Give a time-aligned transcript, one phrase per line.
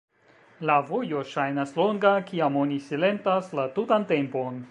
[0.69, 4.59] La vojo ŝajnas longa, kiam oni silentas la tutan tempon.